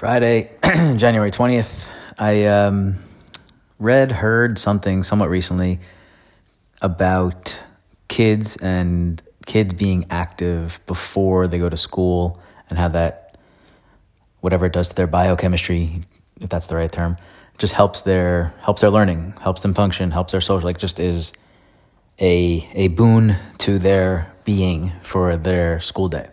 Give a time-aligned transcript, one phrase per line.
[0.00, 0.48] Friday,
[0.96, 1.86] January 20th,
[2.18, 2.94] I um,
[3.78, 5.78] read, heard something somewhat recently
[6.80, 7.60] about
[8.08, 12.40] kids and kids being active before they go to school
[12.70, 13.36] and how that,
[14.40, 16.00] whatever it does to their biochemistry,
[16.40, 17.18] if that's the right term,
[17.58, 21.34] just helps their helps their learning, helps them function, helps their social, like just is
[22.18, 26.26] a a boon to their being for their school day.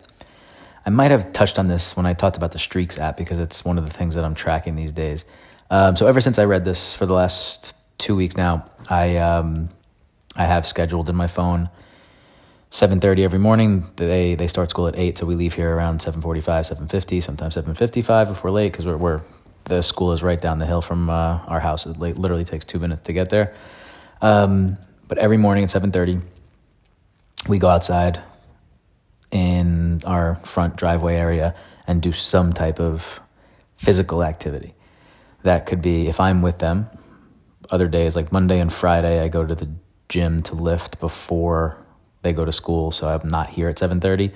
[0.88, 3.62] I might have touched on this when I talked about the Streaks app because it's
[3.62, 5.26] one of the things that I'm tracking these days.
[5.68, 9.68] Um, so ever since I read this for the last two weeks now, I um,
[10.34, 11.68] I have scheduled in my phone
[12.70, 13.90] 7.30 every morning.
[13.96, 18.30] They they start school at 8 so we leave here around 7.45 7.50 sometimes 7.55
[18.30, 19.20] if we're late because we're, we're
[19.64, 21.84] the school is right down the hill from uh, our house.
[21.84, 23.54] It literally takes two minutes to get there.
[24.22, 26.22] Um, but every morning at 7.30
[27.46, 28.22] we go outside
[30.02, 31.54] in our front driveway area
[31.86, 33.20] and do some type of
[33.76, 34.74] physical activity.
[35.42, 36.88] That could be if I'm with them.
[37.70, 39.68] Other days, like Monday and Friday, I go to the
[40.08, 41.76] gym to lift before
[42.22, 44.32] they go to school, so I'm not here at 7:30.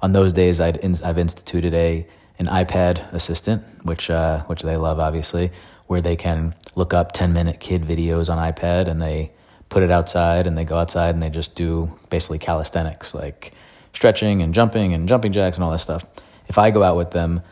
[0.00, 2.06] On those days, i have instituted a
[2.38, 5.50] an iPad assistant, which uh, which they love, obviously,
[5.88, 9.32] where they can look up 10 minute kid videos on iPad and they
[9.68, 13.52] put it outside and they go outside and they just do basically calisthenics, like
[13.92, 16.04] stretching and jumping and jumping jacks and all that stuff.
[16.46, 17.42] If I go out with them,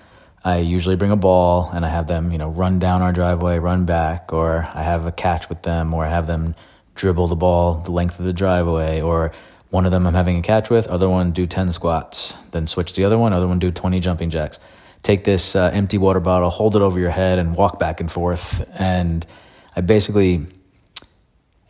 [0.45, 3.59] I usually bring a ball and I have them, you know, run down our driveway,
[3.59, 6.55] run back, or I have a catch with them, or I have them
[6.95, 9.33] dribble the ball the length of the driveway, or
[9.70, 12.95] one of them I'm having a catch with, other one do 10 squats, then switch
[12.95, 14.61] the other one, other one do 20 jumping jacks.
[15.03, 18.11] Take this uh, empty water bottle, hold it over your head, and walk back and
[18.11, 18.67] forth.
[18.75, 19.27] And
[19.75, 20.47] I basically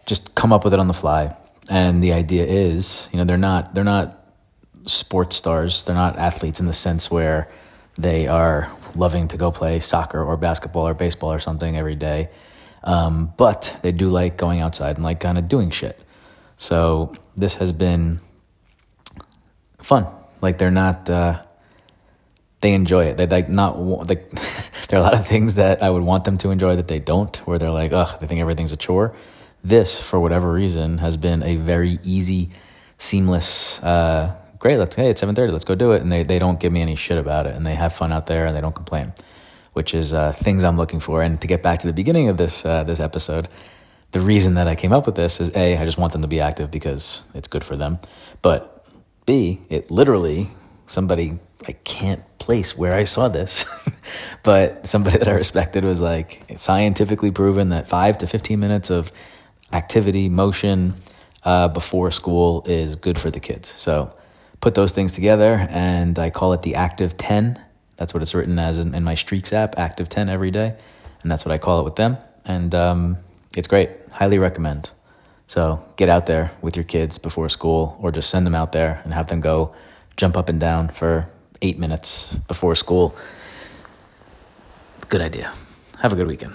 [0.06, 1.36] just come up with it on the fly.
[1.68, 4.15] And the idea is, you know, they're not they're not
[4.86, 5.84] sports stars.
[5.84, 7.48] They're not athletes in the sense where
[7.98, 12.30] they are loving to go play soccer or basketball or baseball or something every day.
[12.84, 16.00] Um, but they do like going outside and like kind of doing shit.
[16.56, 18.20] So this has been
[19.78, 20.06] fun.
[20.40, 21.42] Like they're not, uh,
[22.60, 23.16] they enjoy it.
[23.16, 24.30] They like not like
[24.88, 26.98] there are a lot of things that I would want them to enjoy that they
[26.98, 29.14] don't, where they're like, ugh, they think everything's a chore.
[29.64, 32.50] This, for whatever reason, has been a very easy,
[32.98, 36.02] seamless uh, great, let's hey, it's seven thirty, let's go do it.
[36.02, 38.26] And they they don't give me any shit about it, and they have fun out
[38.26, 39.12] there, and they don't complain,
[39.74, 41.22] which is uh, things I'm looking for.
[41.22, 43.48] And to get back to the beginning of this uh, this episode,
[44.10, 46.26] the reason that I came up with this is a I just want them to
[46.26, 48.00] be active because it's good for them,
[48.42, 48.84] but
[49.24, 50.50] b it literally
[50.88, 51.38] somebody
[51.68, 53.64] I can't place where I saw this,
[54.42, 59.12] but somebody that I respected was like scientifically proven that five to fifteen minutes of
[59.72, 60.94] activity, motion.
[61.44, 63.68] Uh, before school is good for the kids.
[63.68, 64.12] So
[64.60, 67.60] put those things together and I call it the Active 10.
[67.96, 70.74] That's what it's written as in, in my Streaks app, Active 10 every day.
[71.22, 72.18] And that's what I call it with them.
[72.44, 73.18] And um,
[73.56, 73.90] it's great.
[74.10, 74.90] Highly recommend.
[75.46, 79.00] So get out there with your kids before school or just send them out there
[79.04, 79.74] and have them go
[80.16, 81.28] jump up and down for
[81.62, 83.14] eight minutes before school.
[85.08, 85.52] Good idea.
[85.98, 86.54] Have a good weekend.